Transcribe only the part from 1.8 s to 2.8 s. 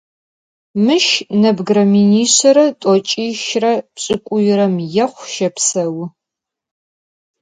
minişsere